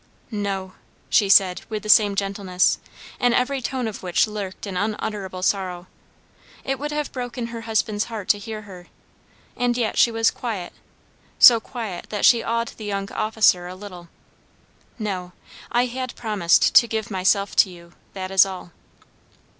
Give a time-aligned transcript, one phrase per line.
[0.31, 0.73] "No"
[1.11, 2.79] she said with the same gentleness,
[3.19, 5.85] in every tone of which lurked an unutterable sorrow;
[6.63, 8.87] it would have broken her husband's heart to hear her;
[9.55, 10.73] and yet she was quiet,
[11.37, 14.09] so quiet that she awed the young officer a little.
[14.97, 15.33] "No
[15.71, 18.71] I had promised to give myself to you; that is all."